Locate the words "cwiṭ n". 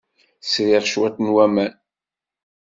0.91-1.27